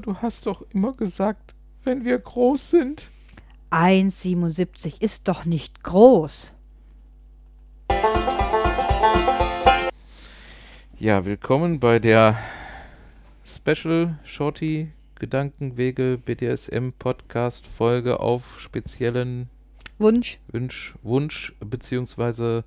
[0.00, 1.54] Aber, du hast doch immer gesagt,
[1.84, 3.10] wenn wir groß sind.
[3.70, 6.54] 1,77 ist doch nicht groß.
[10.98, 12.38] Ja, willkommen bei der
[13.44, 19.50] Special Shorty Gedankenwege BDSM Podcast Folge auf speziellen
[19.98, 20.38] Wunsch.
[20.48, 22.64] Wunsch, Wunsch beziehungsweise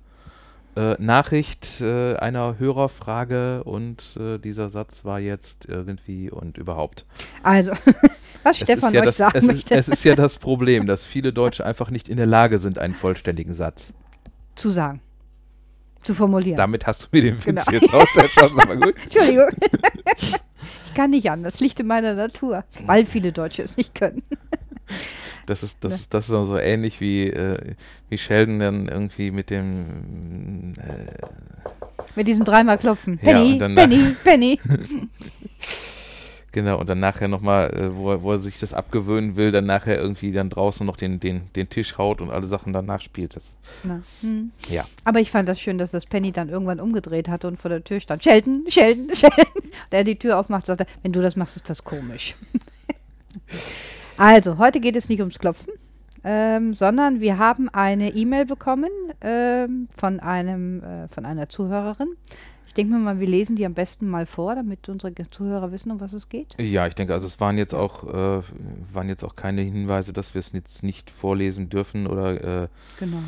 [0.76, 7.04] äh, Nachricht äh, einer Hörerfrage und äh, dieser Satz war jetzt irgendwie und überhaupt.
[7.42, 7.72] Also,
[8.42, 10.86] was Stefan ist ja euch das, sagen es ist, möchte, es ist ja das Problem,
[10.88, 13.92] dass viele Deutsche einfach nicht in der Lage sind, einen vollständigen Satz.
[14.56, 15.00] zu sagen.
[16.02, 16.56] Zu formulieren.
[16.58, 17.70] Damit hast du mir den Witz Genau.
[17.70, 18.94] jetzt auserschossen, aber gut.
[19.04, 19.48] Entschuldigung.
[20.84, 21.60] ich kann nicht anders.
[21.60, 22.64] Liegt in meiner Natur.
[22.84, 24.22] Weil viele Deutsche es nicht können.
[25.46, 25.96] Das ist, das Ne?
[25.96, 27.74] ist, das ist so ähnlich wie, äh,
[28.08, 31.26] wie Sheldon dann irgendwie mit dem äh,
[32.16, 33.18] Mit diesem dreimal Klopfen.
[33.22, 34.60] Ja, Penny, danach- Penny, Penny.
[36.52, 39.66] Genau, und dann nachher nochmal, äh, wo, er, wo er sich das abgewöhnen will, dann
[39.66, 43.34] nachher irgendwie dann draußen noch den, den, den Tisch haut und alle Sachen danach spielt.
[43.34, 43.56] Das,
[44.20, 44.52] hm.
[44.68, 44.84] ja.
[45.02, 47.82] Aber ich fand das schön, dass das Penny dann irgendwann umgedreht hatte und vor der
[47.82, 48.22] Tür stand.
[48.22, 49.46] Sheldon, Sheldon, Sheldon.
[49.56, 52.36] Und er die Tür aufmacht, sagt er, wenn du das machst, ist das komisch.
[54.18, 55.72] also, heute geht es nicht ums Klopfen,
[56.22, 62.08] ähm, sondern wir haben eine E-Mail bekommen ähm, von, einem, äh, von einer Zuhörerin.
[62.66, 65.92] Ich denke mir mal, wir lesen die am besten mal vor, damit unsere Zuhörer wissen,
[65.92, 66.56] um was es geht.
[66.60, 68.42] Ja, ich denke, also es waren jetzt auch, äh,
[68.92, 73.18] waren jetzt auch keine Hinweise, dass wir es jetzt nicht vorlesen dürfen oder äh, Genau.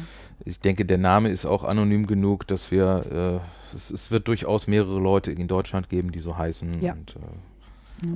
[0.45, 3.41] ich denke, der Name ist auch anonym genug, dass wir,
[3.73, 6.81] äh, es, es wird durchaus mehrere Leute in Deutschland geben, die so heißen.
[6.81, 6.95] Ja.
[6.95, 8.09] Und, äh,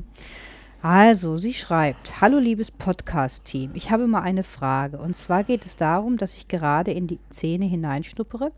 [0.82, 4.96] Also, sie schreibt, Hallo liebes Podcast-Team, ich habe mal eine Frage.
[4.96, 8.50] Und zwar geht es darum, dass ich gerade in die Szene hineinschnuppere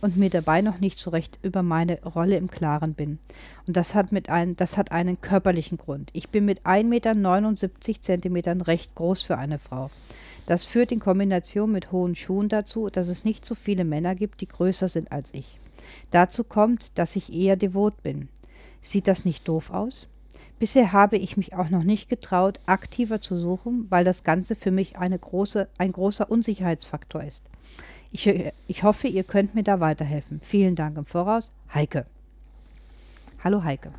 [0.00, 3.18] und mir dabei noch nicht so recht über meine Rolle im Klaren bin.
[3.66, 6.08] Und das hat, mit ein, das hat einen körperlichen Grund.
[6.14, 9.90] Ich bin mit 1,79 Meter recht groß für eine Frau.
[10.46, 14.40] Das führt in Kombination mit hohen Schuhen dazu, dass es nicht so viele Männer gibt,
[14.40, 15.58] die größer sind als ich.
[16.10, 18.30] Dazu kommt, dass ich eher devot bin.
[18.80, 20.08] Sieht das nicht doof aus?
[20.58, 24.70] Bisher habe ich mich auch noch nicht getraut, aktiver zu suchen, weil das Ganze für
[24.70, 27.42] mich eine große, ein großer Unsicherheitsfaktor ist.
[28.10, 28.26] Ich,
[28.66, 30.40] ich hoffe, ihr könnt mir da weiterhelfen.
[30.42, 31.50] Vielen Dank im Voraus.
[31.74, 32.06] Heike.
[33.44, 33.90] Hallo Heike.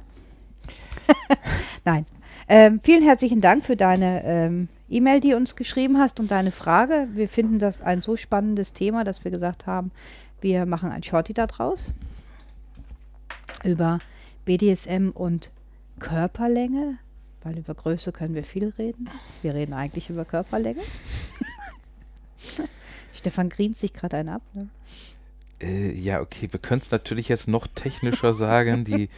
[1.85, 2.05] Nein.
[2.47, 6.51] Ähm, vielen herzlichen Dank für deine ähm, E-Mail, die du uns geschrieben hast und deine
[6.51, 7.07] Frage.
[7.13, 9.91] Wir finden das ein so spannendes Thema, dass wir gesagt haben,
[10.41, 11.91] wir machen ein Shorty da draus
[13.63, 13.99] über
[14.45, 15.51] BDSM und
[15.99, 16.97] Körperlänge,
[17.43, 19.09] weil über Größe können wir viel reden.
[19.41, 20.81] Wir reden eigentlich über Körperlänge.
[23.13, 24.41] Stefan grient sich gerade einen ab.
[24.53, 24.69] Ne?
[25.61, 28.83] Äh, ja, okay, wir können es natürlich jetzt noch technischer sagen.
[28.83, 29.09] Die,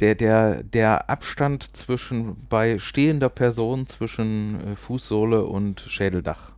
[0.00, 6.52] der, der, der Abstand zwischen bei stehender Person zwischen äh, Fußsohle und Schädeldach.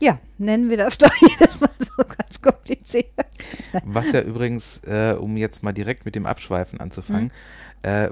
[0.00, 3.06] Ja, nennen wir das doch jedes Mal so ganz kompliziert.
[3.84, 7.32] Was ja übrigens, äh, um jetzt mal direkt mit dem Abschweifen anzufangen,
[7.84, 8.08] äh,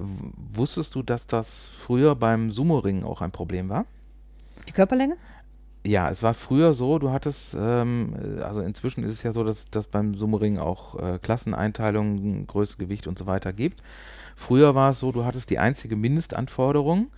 [0.52, 3.86] wusstest du, dass das früher beim Sumo-Ring auch ein Problem war?
[4.68, 5.16] Die Körperlänge?
[5.84, 9.42] Ja, es war früher so, du hattest, ähm, äh, also inzwischen ist es ja so,
[9.42, 13.82] dass dass beim Sumo-Ring auch äh, Klasseneinteilungen, Größe, Gewicht und so weiter gibt.
[14.36, 17.08] Früher war es so, du hattest die einzige Mindestanforderung,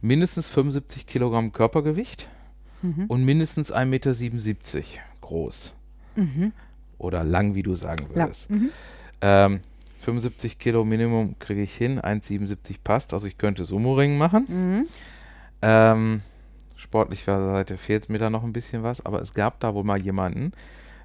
[0.00, 2.28] mindestens 75 Kilogramm Körpergewicht
[2.82, 3.04] Mhm.
[3.08, 3.84] und mindestens 1,77
[4.76, 4.88] Meter
[5.20, 5.74] groß.
[6.16, 6.52] Mhm.
[6.96, 8.48] Oder lang, wie du sagen würdest.
[8.50, 8.70] Mhm.
[9.20, 9.60] Ähm,
[10.00, 14.46] 75 Kilo Minimum kriege ich hin, 1,77 passt, also ich könnte Sumo-Ring machen.
[14.48, 14.88] Mhm.
[15.62, 16.22] Ähm,
[16.76, 20.00] sportlicher Seite fehlt mir da noch ein bisschen was, aber es gab da wohl mal
[20.00, 20.52] jemanden,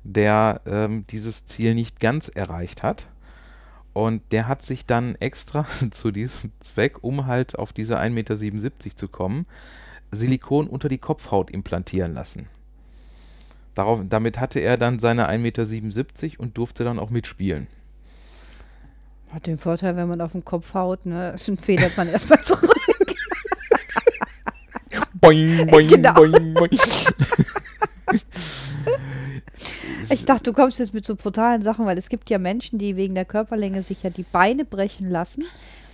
[0.03, 3.07] der ähm, dieses Ziel nicht ganz erreicht hat.
[3.93, 8.11] Und der hat sich dann extra zu diesem Zweck, um halt auf diese 1,77
[8.53, 9.45] Meter zu kommen,
[10.11, 12.47] Silikon unter die Kopfhaut implantieren lassen.
[13.73, 17.67] Darauf, damit hatte er dann seine 1,77 Meter und durfte dann auch mitspielen.
[19.35, 22.71] Hat den Vorteil, wenn man auf den Kopf haut, ne, dann federt man erstmal zurück.
[25.15, 26.13] Boing, boing, Genau.
[26.13, 26.79] boing, boing.
[30.11, 32.95] Ich dachte, du kommst jetzt mit so brutalen Sachen, weil es gibt ja Menschen, die
[32.95, 35.45] wegen der Körperlänge sich ja die Beine brechen lassen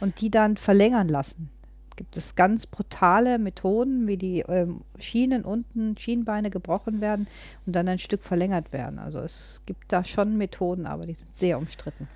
[0.01, 1.49] und die dann verlängern lassen.
[1.95, 7.25] Gibt es ganz brutale Methoden, wie die ähm, Schienen unten, Schienbeine gebrochen werden
[7.65, 8.99] und dann ein Stück verlängert werden.
[8.99, 12.09] Also es gibt da schon Methoden, aber die sind sehr umstritten.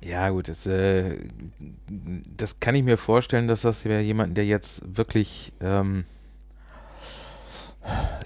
[0.00, 1.16] Ja, gut, das, äh,
[2.36, 6.04] das kann ich mir vorstellen, dass das ja jemand, der jetzt wirklich, ähm,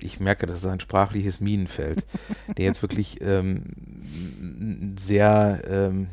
[0.00, 2.05] ich merke, das ist ein sprachliches Minenfeld,
[2.56, 3.62] der jetzt wirklich ähm,
[4.99, 6.08] sehr ähm,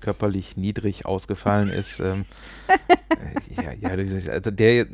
[0.00, 2.00] körperlich niedrig ausgefallen ist.
[2.00, 2.24] Ähm,
[3.56, 4.86] äh, ja, ja, also der,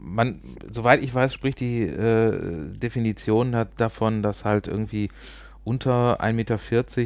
[0.00, 0.40] man,
[0.70, 5.10] soweit ich weiß, spricht die äh, Definition da, davon, dass halt irgendwie
[5.66, 6.58] unter 1,40 Meter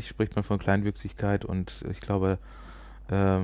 [0.02, 2.38] spricht man von Kleinwüchsigkeit und ich glaube,
[3.08, 3.40] äh,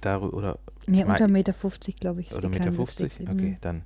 [0.00, 0.58] darüber oder.
[0.88, 1.54] Nee, unter 1,50 Meter,
[2.00, 3.28] glaube ich, ist oder die Meter 50?
[3.28, 3.82] Okay, dann.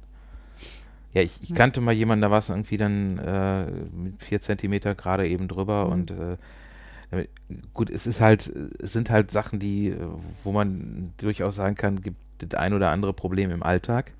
[1.12, 4.94] Ja, ich, ich kannte mal jemanden, da war es irgendwie dann äh, mit 4 Zentimeter
[4.94, 5.92] gerade eben drüber mhm.
[5.92, 7.28] und äh,
[7.74, 9.94] gut, es ist halt, es sind halt Sachen, die,
[10.42, 14.12] wo man durchaus sagen kann, gibt das ein oder andere Problem im Alltag.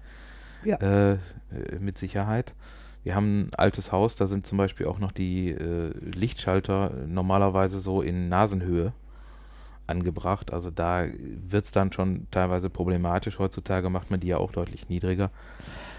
[0.63, 0.77] Ja.
[0.77, 1.19] Äh,
[1.81, 2.53] mit Sicherheit.
[3.05, 7.79] Wir haben ein altes Haus, da sind zum Beispiel auch noch die äh, Lichtschalter normalerweise
[7.79, 8.93] so in Nasenhöhe
[9.87, 10.53] angebracht.
[10.53, 13.39] Also da wird es dann schon teilweise problematisch.
[13.39, 15.31] Heutzutage macht man die ja auch deutlich niedriger.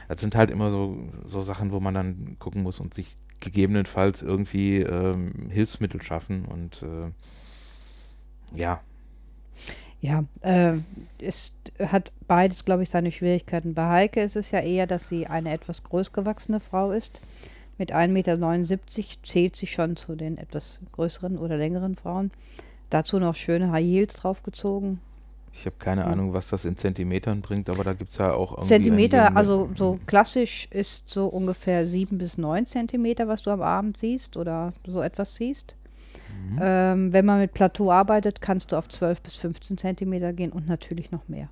[0.08, 4.24] Das sind halt immer so, so Sachen, wo man dann gucken muss und sich gegebenenfalls
[4.24, 7.12] irgendwie ähm, Hilfsmittel schaffen und äh,
[8.58, 8.82] ja.
[10.06, 10.78] Ja, äh,
[11.20, 13.74] es hat beides, glaube ich, seine Schwierigkeiten.
[13.74, 17.22] Bei Heike ist es ja eher, dass sie eine etwas größgewachsene Frau ist.
[17.80, 18.80] Mit 1,79 Meter
[19.24, 22.30] zählt sie schon zu den etwas größeren oder längeren Frauen.
[22.92, 25.00] Dazu noch schöne High Heels draufgezogen.
[25.54, 26.08] Ich habe keine ja.
[26.08, 28.68] Ahnung, was das in Zentimetern bringt, aber da gibt es ja auch irgendwie.
[28.68, 33.98] Zentimeter, also so klassisch ist so ungefähr 7 bis 9 Zentimeter, was du am Abend
[33.98, 35.76] siehst oder so etwas siehst.
[36.50, 36.60] Mhm.
[36.62, 40.68] Ähm, wenn man mit Plateau arbeitet, kannst du auf 12 bis 15 Zentimeter gehen und
[40.68, 41.50] natürlich noch mehr.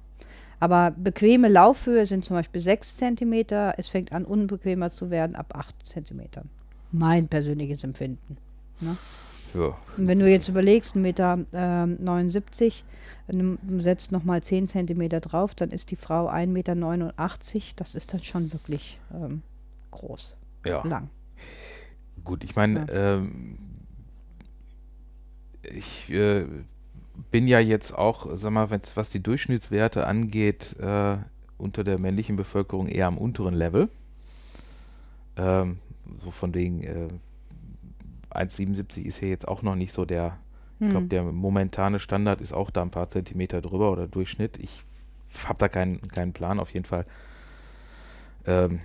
[0.60, 3.74] Aber bequeme Laufhöhe sind zum Beispiel 6 Zentimeter.
[3.78, 6.50] Es fängt an, unbequemer zu werden ab 8 Zentimetern.
[6.92, 8.38] Mein persönliches Empfinden.
[8.80, 8.96] Ne?
[9.54, 9.78] Ja.
[9.98, 12.86] Und wenn du jetzt überlegst, 1,79 Meter ähm, 79,
[13.28, 17.14] du setzt nochmal 10 Zentimeter drauf, dann ist die Frau 1,89 Meter.
[17.76, 19.42] Das ist dann schon wirklich ähm,
[19.92, 20.36] groß.
[20.66, 20.86] Ja.
[20.88, 21.10] Lang.
[22.24, 23.18] Gut, ich meine, ja.
[23.18, 23.58] ähm,
[25.64, 26.46] ich äh,
[27.32, 31.18] bin ja jetzt auch, sag mal, was die Durchschnittswerte angeht, äh,
[31.58, 33.90] unter der männlichen Bevölkerung eher am unteren Level.
[35.38, 35.80] Ähm,
[36.24, 37.08] so von wegen äh,
[38.32, 40.38] 1,77 ist hier jetzt auch noch nicht so der,
[40.80, 40.88] hm.
[40.88, 44.58] ich glaube, der momentane Standard ist auch da ein paar Zentimeter drüber oder Durchschnitt.
[44.58, 44.84] Ich
[45.46, 47.06] habe da keinen, keinen Plan, auf jeden Fall.
[48.46, 48.82] Ähm,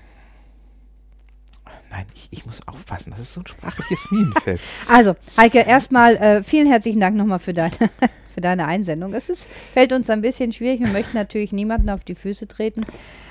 [1.90, 3.11] Nein, ich, ich, muss aufpassen.
[3.11, 4.61] Das ist so ein sprachliches Minenfeld.
[4.88, 7.73] Also, Heike, erstmal äh, vielen herzlichen Dank nochmal für deine,
[8.35, 9.14] für deine Einsendung.
[9.14, 10.81] Es ist, fällt uns ein bisschen schwierig.
[10.81, 12.85] Wir möchten natürlich niemanden auf die Füße treten.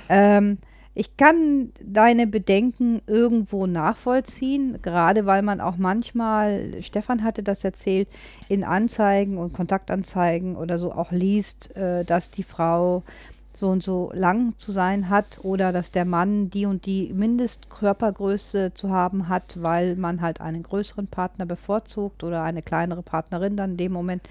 [0.10, 0.58] Ähm,
[1.00, 8.08] ich kann deine Bedenken irgendwo nachvollziehen, gerade weil man auch manchmal, Stefan hatte das erzählt,
[8.50, 13.04] in Anzeigen und Kontaktanzeigen oder so auch liest, äh, dass die Frau
[13.58, 18.76] so und so lang zu sein hat oder dass der Mann die und die Mindestkörpergröße
[18.76, 23.72] zu haben hat, weil man halt einen größeren Partner bevorzugt oder eine kleinere Partnerin dann
[23.72, 24.22] in dem Moment.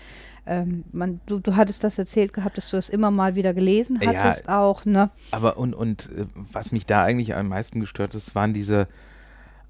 [0.47, 3.99] Ähm, man, du, du hattest das erzählt gehabt, dass du das immer mal wieder gelesen
[3.99, 5.11] hattest ja, auch, ne?
[5.33, 8.87] Aber und, und äh, was mich da eigentlich am meisten gestört ist, waren diese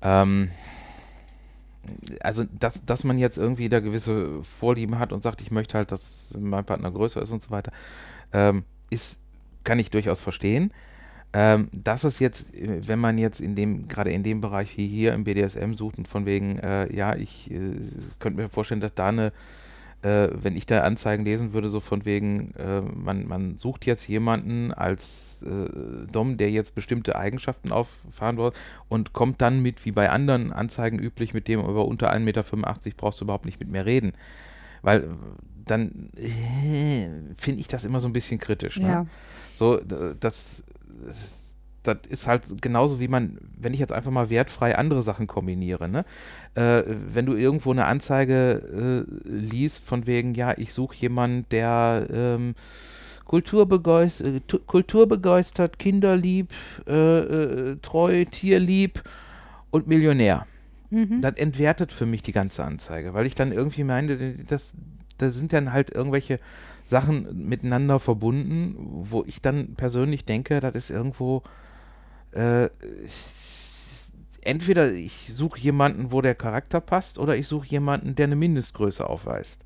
[0.03, 0.51] ähm,
[2.21, 5.93] also dass, dass man jetzt irgendwie da gewisse Vorlieben hat und sagt, ich möchte halt,
[5.93, 7.73] dass mein Partner größer ist und so weiter,
[8.35, 9.19] ähm, ist
[9.67, 10.73] kann ich durchaus verstehen.
[11.35, 15.13] Ähm, dass es jetzt, wenn man jetzt in dem, gerade in dem Bereich wie hier
[15.13, 17.75] im BDSM sucht und von wegen, äh, ja, ich äh,
[18.19, 19.33] könnte mir vorstellen, dass da eine,
[20.01, 24.09] äh, wenn ich da Anzeigen lesen würde, so von wegen, äh, man, man sucht jetzt
[24.09, 28.53] jemanden als äh, Dom, der jetzt bestimmte Eigenschaften auffahren will
[28.89, 32.45] und kommt dann mit, wie bei anderen Anzeigen üblich, mit dem über unter 1,85 Meter
[32.97, 34.13] brauchst du überhaupt nicht mit mir reden.
[34.81, 35.09] Weil
[35.67, 38.79] dann äh, finde ich das immer so ein bisschen kritisch.
[38.79, 38.89] Ne?
[38.89, 39.07] Ja.
[39.57, 39.81] So,
[40.21, 40.63] das,
[41.83, 45.89] das ist halt genauso wie man, wenn ich jetzt einfach mal wertfrei andere Sachen kombiniere,
[45.89, 46.05] ne?
[46.55, 52.07] Äh, wenn du irgendwo eine Anzeige äh, liest von wegen, ja, ich suche jemanden, der
[52.13, 52.55] ähm,
[53.25, 56.53] kulturbegeistert, äh, kulturbegeistert, kinderlieb,
[56.87, 59.03] äh, äh, treu, tierlieb
[59.71, 60.47] und Millionär.
[60.91, 61.23] Mhm.
[61.23, 64.77] Das entwertet für mich die ganze Anzeige, weil ich dann irgendwie meine, das,
[65.17, 66.41] das sind dann halt irgendwelche
[66.87, 71.43] Sachen miteinander verbunden, wo ich dann persönlich denke, das ist irgendwo
[72.33, 72.69] äh,
[74.43, 79.09] entweder ich suche jemanden, wo der Charakter passt, oder ich suche jemanden, der eine Mindestgröße
[79.09, 79.61] aufweist.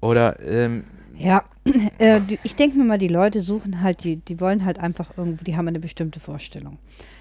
[0.00, 0.84] Oder ähm,
[1.16, 1.44] ja,
[1.98, 5.44] äh, ich denke mir mal, die Leute suchen halt, die, die wollen halt einfach irgendwo,
[5.44, 6.78] die haben eine bestimmte Vorstellung.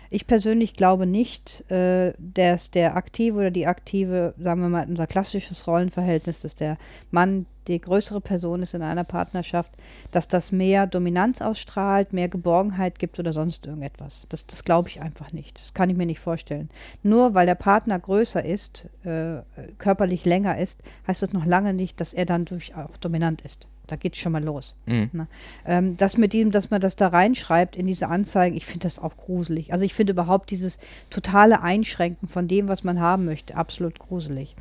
[0.09, 5.07] Ich persönlich glaube nicht, äh, dass der Aktive oder die Aktive, sagen wir mal, unser
[5.07, 6.77] klassisches Rollenverhältnis, dass der
[7.09, 9.71] Mann die größere Person ist in einer Partnerschaft,
[10.11, 14.25] dass das mehr Dominanz ausstrahlt, mehr Geborgenheit gibt oder sonst irgendetwas.
[14.29, 15.59] Das, das glaube ich einfach nicht.
[15.59, 16.69] Das kann ich mir nicht vorstellen.
[17.03, 19.41] Nur weil der Partner größer ist, äh,
[19.77, 23.67] körperlich länger ist, heißt das noch lange nicht, dass er dann durch auch dominant ist.
[23.87, 24.75] Da geht es schon mal los.
[24.85, 25.09] Mhm.
[25.11, 25.27] Ne?
[25.65, 28.97] Ähm, das mit ihm, dass man das da reinschreibt in diese Anzeigen, ich finde das
[28.97, 29.73] auch gruselig.
[29.73, 30.77] Also ich finde überhaupt dieses
[31.09, 34.55] totale Einschränken von dem, was man haben möchte, absolut gruselig.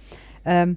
[0.44, 0.76] Ähm,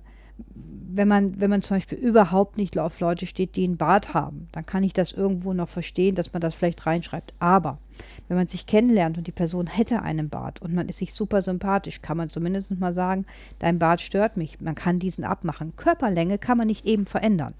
[0.95, 4.47] wenn man, wenn man zum Beispiel überhaupt nicht auf Leute steht, die einen Bart haben,
[4.53, 7.33] dann kann ich das irgendwo noch verstehen, dass man das vielleicht reinschreibt.
[7.39, 7.79] Aber
[8.27, 11.41] wenn man sich kennenlernt und die Person hätte einen Bart und man ist sich super
[11.41, 13.25] sympathisch, kann man zumindest mal sagen,
[13.59, 14.61] dein Bart stört mich.
[14.61, 15.75] Man kann diesen abmachen.
[15.75, 17.53] Körperlänge kann man nicht eben verändern.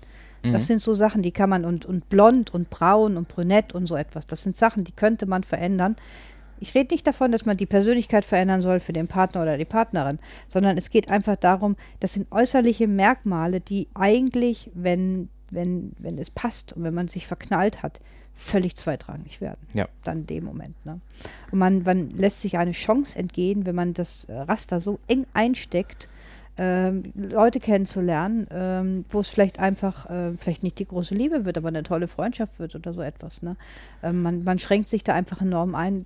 [0.44, 0.68] Das Mhm.
[0.68, 3.96] sind so Sachen, die kann man und, und blond und braun und brünett und so
[3.96, 4.26] etwas.
[4.26, 5.96] Das sind Sachen, die könnte man verändern.
[6.60, 9.66] Ich rede nicht davon, dass man die Persönlichkeit verändern soll für den Partner oder die
[9.66, 16.18] Partnerin, sondern es geht einfach darum, das sind äußerliche Merkmale, die eigentlich, wenn, wenn, wenn
[16.18, 18.02] es passt und wenn man sich verknallt hat,
[18.36, 19.66] völlig zweitrangig werden.
[19.74, 19.88] Ja.
[20.04, 20.86] Dann in dem Moment.
[20.86, 21.00] Ne?
[21.52, 26.08] Und man, man lässt sich eine Chance entgehen, wenn man das Raster so eng einsteckt,
[26.58, 31.58] ähm, Leute kennenzulernen, ähm, wo es vielleicht einfach, äh, vielleicht nicht die große Liebe wird,
[31.58, 33.42] aber eine tolle Freundschaft wird oder so etwas.
[33.42, 33.58] Ne?
[34.02, 36.06] Ähm, man, man schränkt sich da einfach enorm ein.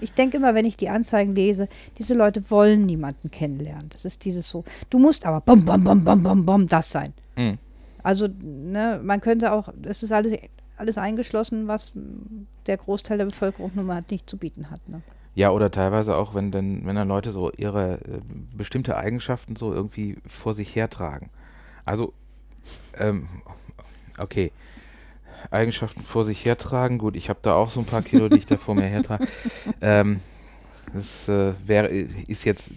[0.00, 3.88] Ich denke immer, wenn ich die Anzeigen lese, diese Leute wollen niemanden kennenlernen.
[3.90, 7.12] Das ist dieses so, du musst aber bom, bom, bom, bom, bom, bom, das sein.
[7.36, 7.58] Mhm.
[8.02, 10.38] Also, ne, man könnte auch, es ist alles,
[10.76, 11.92] alles eingeschlossen, was
[12.66, 14.86] der Großteil der Bevölkerung nun mal nicht zu bieten hat.
[14.88, 15.02] Ne?
[15.34, 18.20] Ja, oder teilweise auch, wenn dann, wenn dann Leute so ihre äh,
[18.56, 21.30] bestimmte Eigenschaften so irgendwie vor sich hertragen.
[21.84, 22.12] Also,
[22.98, 23.28] ähm,
[24.18, 24.52] okay.
[25.50, 28.46] Eigenschaften vor sich hertragen, gut, ich habe da auch so ein paar Kilo, die ich
[28.46, 29.26] da vor mir hertrage.
[29.80, 30.20] Ähm,
[30.92, 32.70] das äh, wäre, ist jetzt,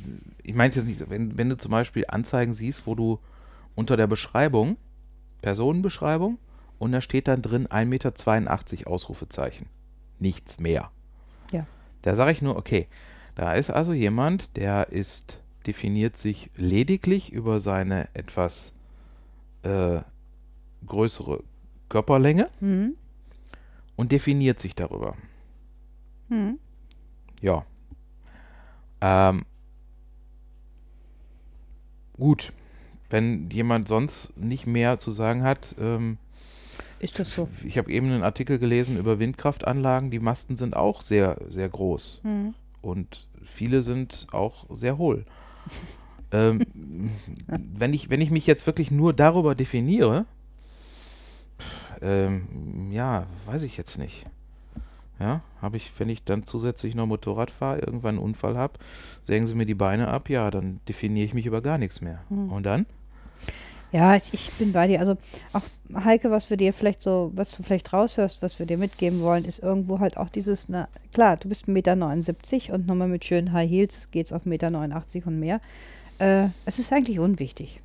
[0.43, 3.19] ich meine es jetzt nicht, wenn, wenn du zum Beispiel Anzeigen siehst, wo du
[3.75, 4.77] unter der Beschreibung,
[5.41, 6.37] Personenbeschreibung,
[6.79, 8.13] und da steht dann drin 1,82 Meter
[8.87, 9.67] Ausrufezeichen.
[10.19, 10.91] Nichts mehr.
[11.51, 11.67] Ja.
[12.01, 12.87] Da sage ich nur, okay,
[13.35, 18.73] da ist also jemand, der ist, definiert sich lediglich über seine etwas
[19.63, 20.01] äh,
[20.85, 21.43] größere
[21.91, 22.95] Körperlänge Mhm.
[23.97, 25.15] und definiert sich darüber.
[26.29, 26.57] Mhm.
[27.41, 27.65] Ja.
[29.01, 29.43] Ähm,
[32.13, 32.53] gut.
[33.09, 36.17] Wenn jemand sonst nicht mehr zu sagen hat, ähm,
[36.99, 37.49] Ist das so?
[37.65, 42.21] ich habe eben einen Artikel gelesen über Windkraftanlagen, die Masten sind auch sehr, sehr groß.
[42.23, 42.53] Mhm.
[42.81, 45.25] und viele sind auch sehr hohl.
[46.31, 46.61] ähm,
[47.47, 50.25] wenn, ich, wenn ich mich jetzt wirklich nur darüber definiere,
[52.01, 54.25] ähm, ja, weiß ich jetzt nicht.
[55.19, 58.79] Ja, habe ich, wenn ich dann zusätzlich noch Motorrad fahre, irgendwann einen Unfall habe,
[59.21, 62.21] sägen sie mir die Beine ab, ja, dann definiere ich mich über gar nichts mehr.
[62.29, 62.51] Hm.
[62.51, 62.87] Und dann?
[63.91, 64.99] Ja, ich, ich bin bei dir.
[64.99, 65.17] Also
[65.53, 65.63] auch
[65.93, 69.45] Heike, was wir dir vielleicht so, was du vielleicht raushörst, was wir dir mitgeben wollen,
[69.45, 73.51] ist irgendwo halt auch dieses, na klar, du bist 1,79 Meter und nochmal mit schönen
[73.51, 75.61] High Heels geht es auf 1,89 Meter und mehr.
[76.19, 77.81] Äh, es ist eigentlich unwichtig.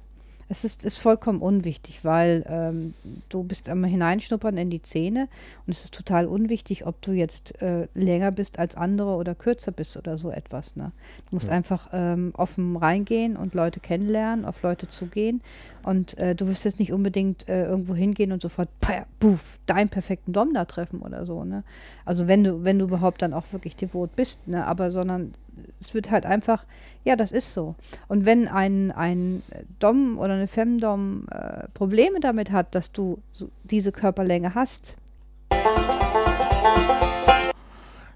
[0.49, 2.95] Es ist, ist vollkommen unwichtig, weil ähm,
[3.29, 5.29] du bist am Hineinschnuppern in die Zähne
[5.67, 9.73] und es ist total unwichtig, ob du jetzt äh, länger bist als andere oder kürzer
[9.73, 10.76] bist oder so etwas.
[10.76, 10.93] Ne?
[11.31, 11.55] Du musst Ja.
[11.55, 15.41] einfach ähm, offen reingehen und Leute kennenlernen, auf Leute zugehen
[15.83, 19.88] und äh, du wirst jetzt nicht unbedingt äh, irgendwo hingehen und sofort, pah, buff, deinen
[19.88, 21.43] perfekten Dom da treffen oder so.
[21.43, 21.65] Ne?
[22.05, 24.65] Also wenn du, wenn du überhaupt dann auch wirklich devot bist, ne?
[24.65, 25.35] aber sondern
[25.80, 26.64] es wird halt einfach,
[27.04, 27.75] ja, das ist so.
[28.09, 29.42] Und wenn ein, ein
[29.78, 34.97] Dom oder eine Femdom äh, Probleme damit hat, dass du so diese Körperlänge hast,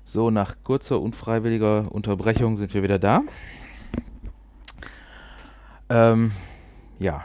[0.05, 3.21] So, nach kurzer unfreiwilliger Unterbrechung sind wir wieder da.
[5.89, 6.33] Ähm,
[6.99, 7.25] ja,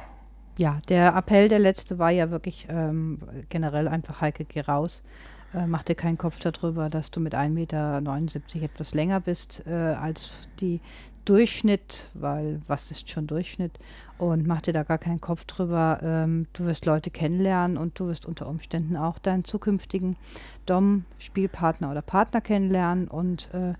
[0.57, 5.03] ja, der Appell, der letzte war ja wirklich ähm, generell einfach Heike, geh raus.
[5.53, 9.71] Äh, mach dir keinen Kopf darüber, dass du mit 1,79 Meter etwas länger bist äh,
[9.71, 10.81] als die
[11.25, 13.79] Durchschnitt, weil was ist schon Durchschnitt?
[14.17, 15.99] Und mach dir da gar keinen Kopf drüber.
[16.03, 20.17] Ähm, du wirst Leute kennenlernen und du wirst unter Umständen auch deinen zukünftigen
[20.65, 23.73] Dom, Spielpartner oder Partner kennenlernen und äh,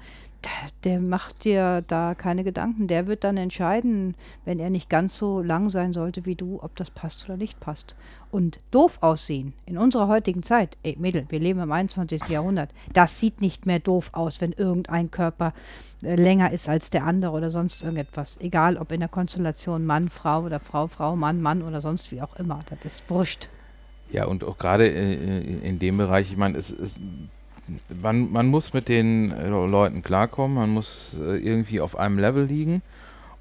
[0.84, 2.88] der, macht dir da keine Gedanken.
[2.88, 6.76] Der wird dann entscheiden, wenn er nicht ganz so lang sein sollte wie du, ob
[6.76, 7.96] das passt oder nicht passt.
[8.32, 12.24] Und doof aussehen in unserer heutigen Zeit, ey Mädel, wir leben im 21.
[12.28, 15.54] Jahrhundert, das sieht nicht mehr doof aus, wenn irgendein Körper
[16.04, 18.38] äh, länger ist als der andere oder sonst irgendetwas.
[18.42, 22.22] Egal ob in der Konstellation Mann, Frau oder Frau, Frau, Mann, Mann oder sonst wie
[22.22, 22.60] auch immer.
[22.70, 23.50] Das ist wurscht.
[24.12, 27.00] Ja, und auch gerade äh, in dem Bereich, ich meine, es ist,
[28.02, 32.46] man, man muss mit den äh, Leuten klarkommen, man muss äh, irgendwie auf einem Level
[32.46, 32.82] liegen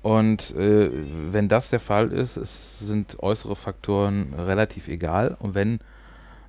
[0.03, 0.91] Und äh,
[1.33, 5.37] wenn das der Fall ist, es sind äußere Faktoren relativ egal.
[5.39, 5.81] Und wenn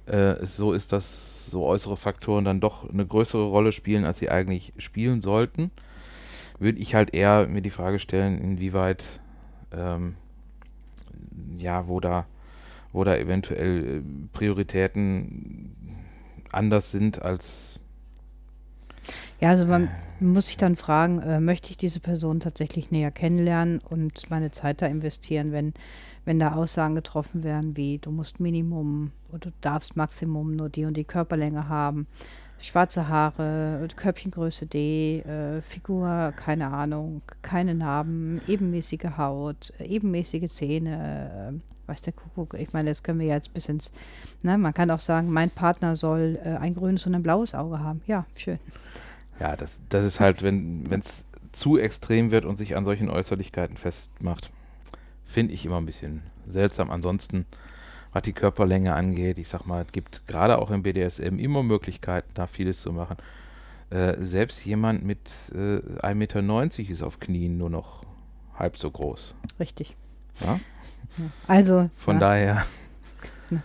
[0.08, 4.20] äh, es so ist, dass so äußere Faktoren dann doch eine größere Rolle spielen, als
[4.20, 5.72] sie eigentlich spielen sollten,
[6.60, 9.04] würde ich halt eher mir die Frage stellen, inwieweit,
[9.72, 10.16] ähm,
[11.58, 12.26] ja, wo da,
[12.94, 14.04] wo da eventuell
[14.34, 15.76] Prioritäten
[16.56, 17.80] anders sind als
[19.42, 23.80] ja, also man muss sich dann fragen, äh, möchte ich diese Person tatsächlich näher kennenlernen
[23.90, 25.74] und meine Zeit da investieren, wenn,
[26.24, 30.86] wenn da Aussagen getroffen werden, wie du musst Minimum oder du darfst Maximum nur die
[30.86, 32.08] und die Körperlänge haben,
[32.60, 41.88] schwarze Haare, Körbchengröße D, äh, Figur, keine Ahnung, keine Narben, ebenmäßige Haut, ebenmäßige Zähne, äh,
[41.90, 42.56] weiß der Kuckuck.
[42.56, 43.92] Ich meine, das können wir jetzt bis ins,
[44.42, 47.80] ne, man kann auch sagen, mein Partner soll äh, ein grünes und ein blaues Auge
[47.80, 48.02] haben.
[48.08, 48.60] Ja, schön.
[49.40, 53.78] Ja, das, das ist halt, wenn es zu extrem wird und sich an solchen Äußerlichkeiten
[53.78, 54.52] festmacht,
[55.26, 56.92] finde ich immer ein bisschen seltsam.
[56.92, 57.46] Ansonsten,
[58.16, 62.30] was die Körperlänge angeht, ich sag mal, es gibt gerade auch im BDSM immer Möglichkeiten,
[62.34, 63.18] da vieles zu machen.
[63.90, 65.20] Äh, selbst jemand mit
[65.54, 68.04] äh, 1,90 Meter ist auf Knien nur noch
[68.58, 69.36] halb so groß.
[69.60, 69.98] Richtig.
[70.40, 70.62] Ja?
[71.46, 71.90] Also.
[71.98, 72.20] Von ja.
[72.20, 72.66] daher.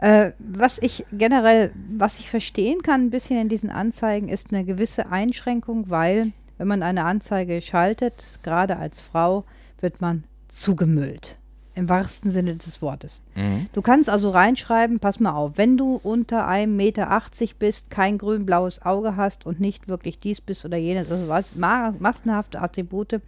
[0.00, 4.64] Äh, was ich generell, was ich verstehen kann ein bisschen in diesen Anzeigen, ist eine
[4.64, 9.42] gewisse Einschränkung, weil wenn man eine Anzeige schaltet, gerade als Frau,
[9.80, 11.36] wird man zugemüllt.
[11.78, 13.22] Im wahrsten Sinne des Wortes.
[13.36, 13.68] Mhm.
[13.72, 17.20] Du kannst also reinschreiben, pass mal auf, wenn du unter 1,80 Meter
[17.56, 22.60] bist, kein grün-blaues Auge hast und nicht wirklich dies bist oder jenes, also was, massenhafte
[22.60, 23.20] Attribute,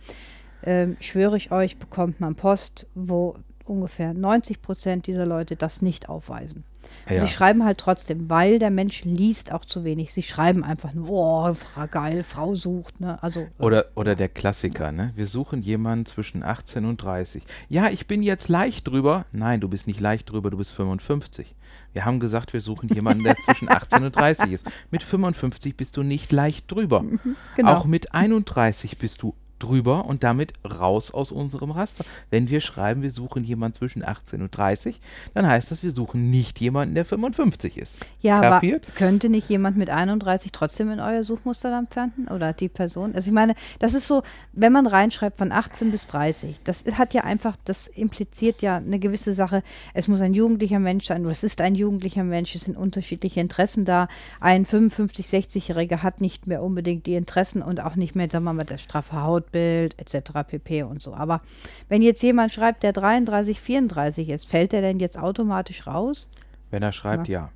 [0.62, 3.37] äh, schwöre ich euch, bekommt man Post, wo
[3.70, 6.64] ungefähr 90 Prozent dieser Leute das nicht aufweisen.
[7.08, 7.20] Ja.
[7.20, 10.12] Sie schreiben halt trotzdem, weil der Mensch liest auch zu wenig.
[10.12, 13.00] Sie schreiben einfach nur, oh, geil, Frau sucht.
[13.00, 13.22] Ne?
[13.22, 15.12] Also, oder, oder der Klassiker, ne?
[15.14, 17.44] Wir suchen jemanden zwischen 18 und 30.
[17.68, 19.26] Ja, ich bin jetzt leicht drüber.
[19.32, 21.54] Nein, du bist nicht leicht drüber, du bist 55.
[21.92, 24.66] Wir haben gesagt, wir suchen jemanden, der zwischen 18 und 30 ist.
[24.90, 27.02] Mit 55 bist du nicht leicht drüber.
[27.02, 27.74] Mhm, genau.
[27.74, 32.05] Auch mit 31 bist du drüber und damit raus aus unserem Raster.
[32.31, 35.01] Wenn wir schreiben, wir suchen jemanden zwischen 18 und 30,
[35.35, 37.96] dann heißt das, wir suchen nicht jemanden, der 55 ist.
[38.20, 38.85] Ja, Kapiert?
[38.87, 42.29] aber könnte nicht jemand mit 31 trotzdem in euer Suchmuster dann pfanden?
[42.29, 43.14] Oder die Person?
[43.14, 47.14] Also ich meine, das ist so, wenn man reinschreibt von 18 bis 30, das hat
[47.14, 49.62] ja einfach, das impliziert ja eine gewisse Sache.
[49.94, 53.40] Es muss ein jugendlicher Mensch sein oder es ist ein jugendlicher Mensch, es sind unterschiedliche
[53.40, 54.09] Interessen da.
[54.40, 58.53] Ein 55, 60-Jähriger hat nicht mehr unbedingt die Interessen und auch nicht mehr, sagen wir
[58.53, 60.32] mal, das straffe Haut Bild etc.
[60.46, 60.82] pp.
[60.84, 61.14] und so.
[61.14, 61.40] Aber
[61.88, 66.28] wenn jetzt jemand schreibt, der 33, 34 ist, fällt der denn jetzt automatisch raus?
[66.70, 67.40] Wenn er schreibt, ja.
[67.40, 67.50] ja.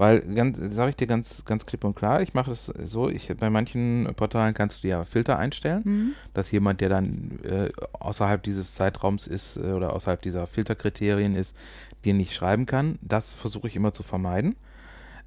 [0.00, 3.36] Weil, ganz, sage ich dir ganz, ganz klipp und klar, ich mache es so, ich,
[3.36, 6.12] bei manchen Portalen kannst du ja Filter einstellen, mhm.
[6.32, 11.54] dass jemand, der dann äh, außerhalb dieses Zeitraums ist äh, oder außerhalb dieser Filterkriterien ist,
[12.06, 12.98] dir nicht schreiben kann.
[13.02, 14.56] Das versuche ich immer zu vermeiden.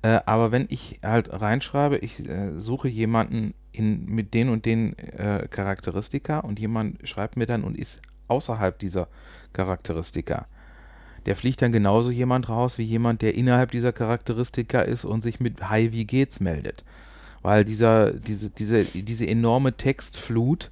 [0.04, 4.98] Äh, aber wenn ich halt reinschreibe, ich äh, suche jemanden in, mit den und den
[5.00, 9.08] äh, Charakteristika und jemand schreibt mir dann und ist außerhalb dieser
[9.54, 10.46] Charakteristika.
[11.26, 15.40] Der fliegt dann genauso jemand raus wie jemand, der innerhalb dieser Charakteristika ist und sich
[15.40, 16.84] mit Hi, wie geht's meldet.
[17.42, 20.70] Weil dieser, diese, diese, diese enorme Textflut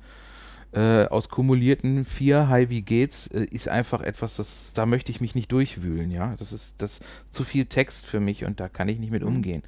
[0.74, 5.22] äh, aus kumulierten vier Hi, wie geht's, äh, ist einfach etwas, das, da möchte ich
[5.22, 6.36] mich nicht durchwühlen, ja.
[6.40, 9.28] Das ist das zu viel Text für mich und da kann ich nicht mit mhm.
[9.28, 9.64] umgehen.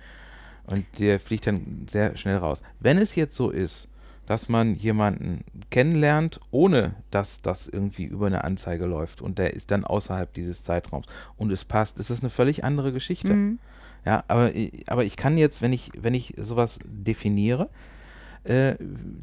[0.65, 2.61] Und der fliegt dann sehr schnell raus.
[2.79, 3.89] Wenn es jetzt so ist,
[4.25, 9.71] dass man jemanden kennenlernt, ohne dass das irgendwie über eine Anzeige läuft und der ist
[9.71, 13.33] dann außerhalb dieses Zeitraums und es passt, ist das eine völlig andere Geschichte.
[13.33, 13.59] Mhm.
[14.05, 14.51] Ja, aber,
[14.87, 17.69] aber ich kann jetzt, wenn ich, wenn ich sowas definiere,
[18.43, 18.75] äh,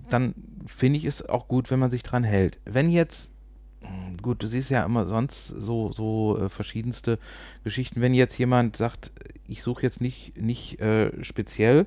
[0.08, 0.34] dann
[0.66, 2.58] finde ich es auch gut, wenn man sich dran hält.
[2.64, 3.32] Wenn jetzt,
[3.80, 7.18] hm, gut, du siehst ja immer sonst so, so äh, verschiedenste
[7.64, 9.10] Geschichten, wenn jetzt jemand sagt,
[9.46, 11.86] ich suche jetzt nicht, nicht äh, speziell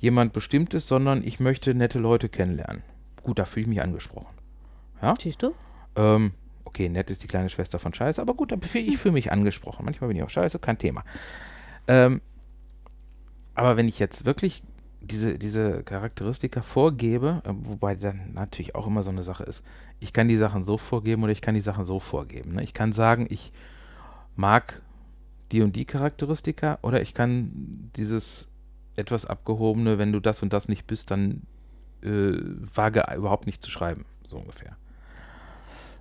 [0.00, 2.82] jemand Bestimmtes, sondern ich möchte nette Leute kennenlernen.
[3.22, 4.34] Gut, da fühle ich mich angesprochen.
[5.02, 5.14] Ja?
[5.20, 5.52] Siehst du?
[5.96, 6.32] Ähm,
[6.64, 9.84] okay, nett ist die kleine Schwester von Scheiße, aber gut, ich fühle mich angesprochen.
[9.84, 11.04] Manchmal bin ich auch Scheiße, kein Thema.
[11.88, 12.20] Ähm,
[13.54, 14.62] aber wenn ich jetzt wirklich
[15.00, 19.64] diese, diese Charakteristika vorgebe, äh, wobei dann natürlich auch immer so eine Sache ist,
[20.00, 22.54] ich kann die Sachen so vorgeben oder ich kann die Sachen so vorgeben.
[22.54, 22.62] Ne?
[22.62, 23.52] Ich kann sagen, ich
[24.36, 24.82] mag
[25.52, 28.50] die und die Charakteristika oder ich kann dieses
[28.96, 31.42] etwas abgehobene, wenn du das und das nicht bist, dann
[32.02, 32.32] äh,
[32.74, 34.76] wage überhaupt nicht zu schreiben, so ungefähr.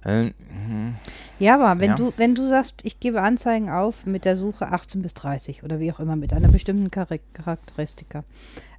[0.08, 0.96] Ähm, hm,
[1.39, 1.96] Ja, aber wenn Ja.
[1.96, 5.80] du, wenn du sagst, ich gebe Anzeigen auf mit der Suche 18 bis 30 oder
[5.80, 8.24] wie auch immer, mit einer bestimmten Charak- Charakteristika,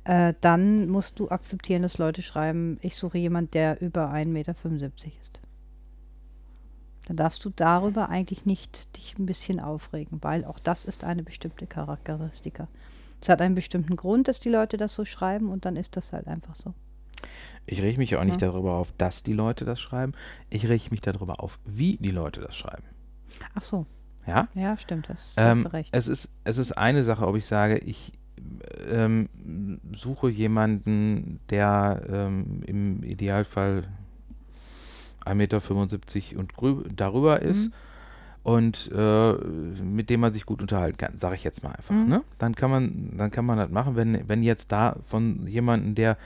[0.04, 4.54] äh, dann musst du akzeptieren, dass Leute schreiben, ich suche jemand, der über 1,75 Meter
[5.22, 5.40] ist.
[7.06, 11.22] Dann darfst du darüber eigentlich nicht dich ein bisschen aufregen, weil auch das ist eine
[11.22, 12.68] bestimmte Charakteristika.
[13.20, 16.12] Es hat einen bestimmten Grund, dass die Leute das so schreiben und dann ist das
[16.12, 16.74] halt einfach so.
[17.66, 18.48] Ich reg mich ja auch nicht Ja.
[18.48, 20.12] darüber auf, dass die Leute das schreiben.
[20.48, 22.84] Ich reg mich darüber auf, wie die Leute das schreiben.
[23.54, 23.86] Ach so,
[24.26, 24.48] Ja?
[24.54, 25.90] ja, stimmt, das hast Ähm, du recht.
[25.94, 28.12] es, ist, es ist eine Sache, ob ich sage, ich
[28.88, 29.28] ähm,
[29.94, 33.84] suche jemanden, der ähm, im Idealfall
[35.24, 36.52] 1,75 Meter und
[37.00, 37.72] darüber ist Mhm.
[38.44, 41.94] und äh, mit dem man sich gut unterhalten kann, sage ich jetzt mal einfach.
[41.94, 42.08] Mhm.
[42.08, 42.22] Ne?
[42.38, 46.16] Dann, kann man, dann kann man das machen, wenn, wenn jetzt da von jemandem, der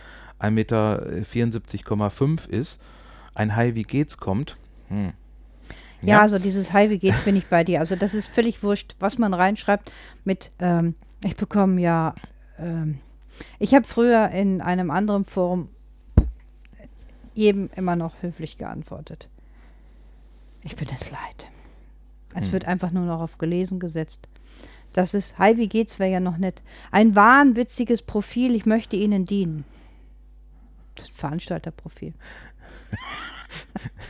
[0.42, 2.81] 1,74,5 Meter ist,
[3.35, 4.57] ein Hi, wie geht's kommt.
[4.88, 5.12] Hm.
[6.02, 7.78] Ja, also dieses Hi, wie geht's, bin ich bei dir.
[7.78, 9.92] Also das ist völlig wurscht, was man reinschreibt
[10.24, 12.14] mit, ähm, ich bekomme ja,
[12.59, 12.98] ähm,
[13.59, 15.68] ich habe früher in einem anderen Forum
[17.35, 19.28] jedem immer noch höflich geantwortet.
[20.62, 21.48] Ich bin es leid.
[22.35, 22.52] Es Hm.
[22.52, 24.28] wird einfach nur noch auf gelesen gesetzt.
[24.92, 26.62] Das ist, hi, wie geht's, wäre ja noch nett.
[26.90, 29.64] Ein wahnwitziges Profil, ich möchte Ihnen dienen.
[31.14, 32.14] Veranstalterprofil.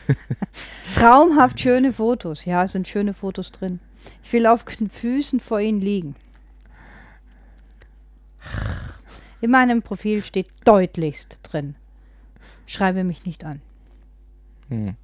[0.96, 2.44] Traumhaft schöne Fotos.
[2.44, 3.80] Ja, es sind schöne Fotos drin.
[4.22, 6.16] Ich will auf Füßen vor Ihnen liegen.
[9.40, 11.74] In meinem Profil steht deutlichst drin.
[12.66, 13.60] Schreibe mich nicht an.
[14.68, 14.96] Hm.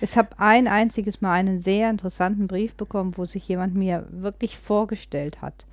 [0.00, 4.58] Ich habe ein einziges Mal einen sehr interessanten Brief bekommen, wo sich jemand mir wirklich
[4.58, 5.66] vorgestellt hat.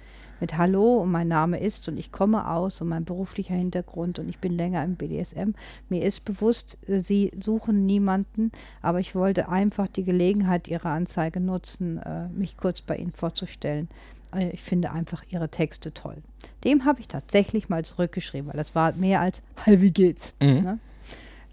[0.45, 4.29] Mit Hallo und mein Name ist und ich komme aus und mein beruflicher Hintergrund und
[4.29, 5.55] ich bin länger im BDSM.
[5.89, 8.51] Mir ist bewusst, äh, Sie suchen niemanden,
[8.83, 13.89] aber ich wollte einfach die Gelegenheit Ihrer Anzeige nutzen, äh, mich kurz bei Ihnen vorzustellen.
[14.35, 16.17] Äh, Ich finde einfach Ihre Texte toll.
[16.63, 20.31] Dem habe ich tatsächlich mal zurückgeschrieben, weil das war mehr als Hi, wie geht's?
[20.39, 20.59] Mhm.
[20.59, 20.79] Ne?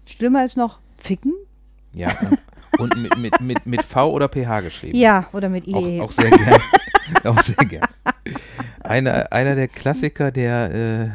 [0.05, 1.33] Schlimmer ist noch Ficken.
[1.93, 2.11] Ja,
[2.77, 4.95] und mit, mit, mit, mit V oder PH geschrieben.
[4.99, 5.73] Ja, oder mit E.
[5.73, 6.01] Auch, IE.
[6.01, 6.61] auch sehr gern.
[7.23, 7.87] auch sehr gern.
[8.83, 11.09] Einer, einer der Klassiker der äh,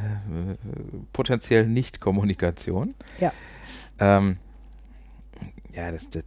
[1.12, 2.94] potenziellen Nicht-Kommunikation.
[3.20, 3.32] Ja.
[3.98, 4.38] Ähm,
[5.74, 6.22] ja, das, das,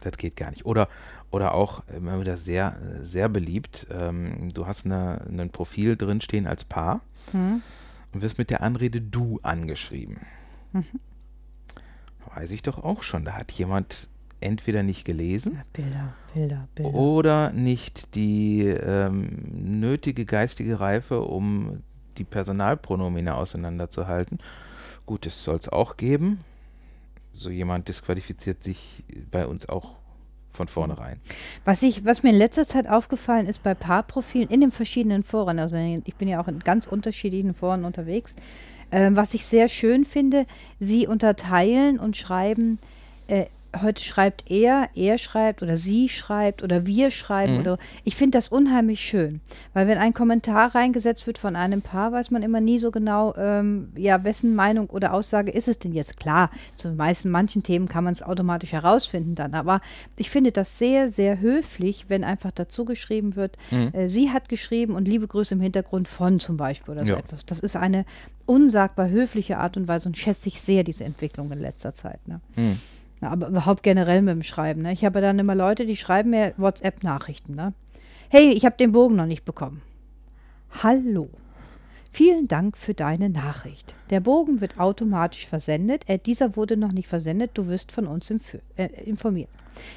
[0.00, 0.66] das geht gar nicht.
[0.66, 0.88] Oder,
[1.30, 3.86] oder auch immer wieder sehr, sehr beliebt.
[3.90, 7.00] Ähm, du hast eine, ein Profil drinstehen als Paar
[7.32, 7.60] Hm?
[8.12, 10.20] und wirst mit der Anrede du angeschrieben.
[10.72, 10.84] Mhm.
[12.34, 13.24] Weiß ich doch auch schon.
[13.24, 14.06] Da hat jemand
[14.40, 16.94] entweder nicht gelesen Bilder, Bilder, Bilder.
[16.94, 21.82] oder nicht die ähm, nötige geistige Reife, um
[22.18, 24.38] die Personalpronomine auseinanderzuhalten.
[25.04, 26.40] Gut, das soll es auch geben.
[27.32, 29.96] So jemand disqualifiziert sich bei uns auch
[30.56, 31.20] von vornherein.
[31.64, 35.58] Was, ich, was mir in letzter Zeit aufgefallen ist bei Paarprofilen in den verschiedenen Foren,
[35.58, 38.34] also ich bin ja auch in ganz unterschiedlichen Foren unterwegs,
[38.90, 40.46] ähm, was ich sehr schön finde,
[40.80, 42.78] sie unterteilen und schreiben,
[43.28, 43.46] äh,
[43.82, 47.60] heute schreibt er, er schreibt oder sie schreibt oder wir schreiben Mhm.
[47.60, 49.40] oder ich finde das unheimlich schön,
[49.74, 53.34] weil wenn ein Kommentar reingesetzt wird von einem Paar, weiß man immer nie so genau,
[53.36, 56.16] ähm, ja, wessen Meinung oder Aussage ist es denn jetzt?
[56.16, 59.80] Klar, zu meisten manchen Themen kann man es automatisch herausfinden dann, aber
[60.16, 63.90] ich finde das sehr, sehr höflich, wenn einfach dazu geschrieben wird, Mhm.
[63.92, 67.18] äh, sie hat geschrieben und liebe Grüße im Hintergrund von zum Beispiel oder so Ja.
[67.18, 67.44] etwas.
[67.46, 68.04] Das ist eine
[68.46, 72.26] unsagbar höfliche Art und Weise und schätze ich sehr diese Entwicklung in letzter Zeit.
[72.28, 72.40] Ne?
[72.54, 72.80] Hm.
[73.20, 74.82] Na, aber überhaupt generell mit dem Schreiben.
[74.82, 74.92] Ne?
[74.92, 77.54] Ich habe dann immer Leute, die schreiben mir WhatsApp-Nachrichten.
[77.54, 77.72] Ne?
[78.28, 79.82] Hey, ich habe den Bogen noch nicht bekommen.
[80.82, 81.28] Hallo.
[82.12, 83.94] Vielen Dank für deine Nachricht.
[84.10, 86.08] Der Bogen wird automatisch versendet.
[86.08, 87.50] Äh, dieser wurde noch nicht versendet.
[87.54, 89.50] Du wirst von uns äh, informiert.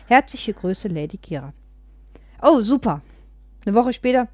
[0.08, 1.54] Herzliche Grüße, Lady Kira.
[2.42, 3.02] Oh, super.
[3.66, 4.28] Eine Woche später.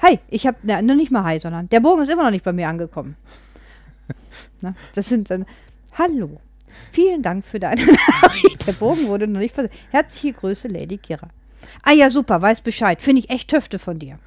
[0.00, 2.52] Hi, ich habe noch nicht mal Hi, sondern der Bogen ist immer noch nicht bei
[2.52, 3.16] mir angekommen.
[4.60, 5.44] Na, das sind dann.
[5.94, 6.40] Hallo.
[6.92, 7.84] Vielen Dank für deine
[8.22, 8.66] Nachricht.
[8.66, 9.78] Der Bogen wurde noch nicht versendet.
[9.90, 11.28] Herzliche Grüße, Lady Kira.
[11.82, 13.00] Ah ja, super, weiß Bescheid.
[13.00, 14.18] Finde ich echt Töfte von dir.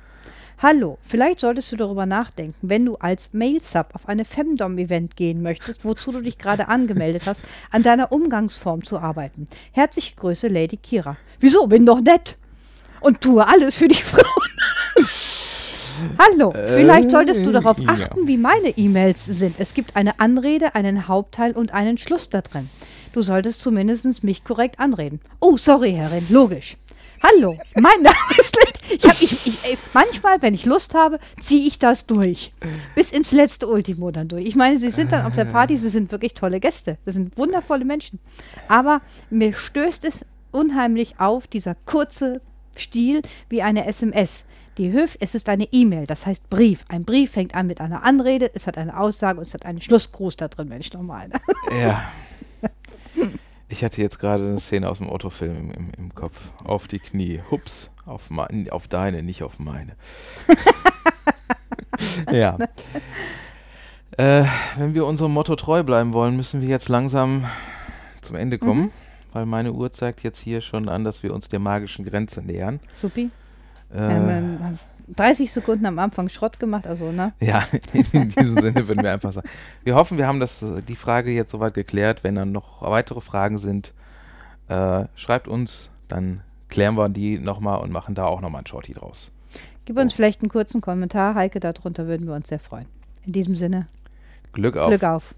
[0.57, 5.83] Hallo, vielleicht solltest du darüber nachdenken, wenn du als Mail-Sub auf eine Femdom-Event gehen möchtest,
[5.83, 9.49] wozu du dich gerade angemeldet hast, an deiner Umgangsform zu arbeiten.
[9.73, 11.17] Herzliche Grüße, Lady Kira.
[11.41, 11.67] Wieso?
[11.67, 12.37] Bin doch nett.
[13.01, 14.44] Und tue alles für die Frauen.
[16.19, 17.89] Hallo, vielleicht solltest du darauf ja.
[17.89, 19.55] achten, wie meine E-Mails sind.
[19.59, 22.69] Es gibt eine Anrede, einen Hauptteil und einen Schluss da drin.
[23.13, 25.21] Du solltest zumindest mich korrekt anreden.
[25.39, 26.77] Oh, sorry, Herrin, logisch.
[27.23, 29.01] Hallo, mein Name ist Lind.
[29.01, 32.53] Ich hab, ich, ich, ey, manchmal, wenn ich Lust habe, ziehe ich das durch.
[32.93, 34.45] Bis ins letzte Ultimo dann durch.
[34.45, 36.97] Ich meine, sie sind dann auf der Party, sie sind wirklich tolle Gäste.
[37.05, 38.19] Das sind wundervolle Menschen.
[38.67, 42.41] Aber mir stößt es unheimlich auf, dieser kurze
[42.77, 44.43] Stil wie eine SMS.
[44.77, 46.83] Die Höf, es ist eine E-Mail, das heißt Brief.
[46.89, 49.79] Ein Brief fängt an mit einer Anrede, es hat eine Aussage und es hat einen
[49.79, 51.29] Schlussgruß da drin, Mensch, nochmal.
[51.79, 52.11] Ja.
[53.69, 56.37] Ich hatte jetzt gerade eine Szene aus dem Otto-Film im, im, im Kopf.
[56.63, 57.41] Auf die Knie.
[57.49, 57.89] Hups.
[58.05, 59.93] Auf, mein, auf deine, nicht auf meine.
[62.31, 62.57] ja.
[64.17, 64.43] Äh,
[64.77, 67.45] wenn wir unserem Motto treu bleiben wollen, müssen wir jetzt langsam
[68.21, 68.91] zum Ende kommen, Mhm.
[69.33, 72.79] weil meine Uhr zeigt jetzt hier schon an, dass wir uns der magischen Grenze nähern.
[72.93, 73.31] Supi.
[73.95, 74.57] Äh, ähm,
[75.15, 77.33] 30 Sekunden am Anfang Schrott gemacht, also, ne?
[77.39, 77.63] Ja,
[78.11, 79.47] in diesem Sinne würden wir einfach sagen.
[79.83, 82.23] Wir hoffen, wir haben das, die Frage jetzt soweit geklärt.
[82.23, 83.93] Wenn dann noch weitere Fragen sind,
[84.67, 88.93] äh, schreibt uns, dann klären wir die nochmal und machen da auch nochmal ein Shorty
[88.93, 89.31] draus.
[89.85, 92.87] Gib uns vielleicht einen kurzen Kommentar, Heike, darunter würden wir uns sehr freuen.
[93.23, 93.87] In diesem Sinne,
[94.53, 94.89] Glück auf.
[94.89, 95.35] Glück auf.